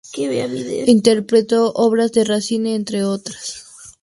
Interpretó 0.87 1.71
obras 1.75 2.11
de 2.11 2.23
Racine 2.23 2.73
entre 2.73 3.03
otras. 3.03 3.67